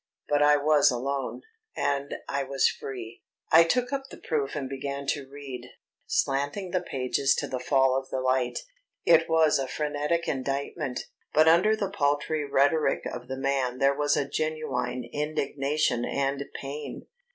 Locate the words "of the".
7.95-8.19, 13.05-13.37